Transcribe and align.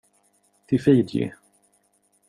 Till 0.65 0.81
Fiji. 0.81 1.31